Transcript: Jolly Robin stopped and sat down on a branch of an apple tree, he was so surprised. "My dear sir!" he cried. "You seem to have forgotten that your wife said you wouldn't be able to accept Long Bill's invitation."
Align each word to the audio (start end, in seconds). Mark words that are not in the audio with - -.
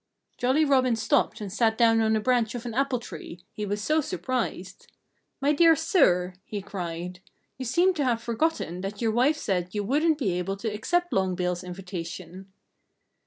Jolly 0.39 0.65
Robin 0.65 0.95
stopped 0.95 1.41
and 1.41 1.53
sat 1.53 1.77
down 1.77 2.01
on 2.01 2.15
a 2.15 2.19
branch 2.19 2.55
of 2.55 2.65
an 2.65 2.73
apple 2.73 2.97
tree, 2.97 3.45
he 3.53 3.67
was 3.67 3.83
so 3.83 4.01
surprised. 4.01 4.87
"My 5.39 5.53
dear 5.53 5.75
sir!" 5.75 6.33
he 6.43 6.59
cried. 6.59 7.19
"You 7.59 7.65
seem 7.65 7.93
to 7.93 8.03
have 8.03 8.19
forgotten 8.19 8.81
that 8.81 8.99
your 8.99 9.11
wife 9.11 9.37
said 9.37 9.75
you 9.75 9.83
wouldn't 9.83 10.17
be 10.17 10.31
able 10.39 10.57
to 10.57 10.73
accept 10.73 11.13
Long 11.13 11.35
Bill's 11.35 11.63
invitation." 11.63 12.51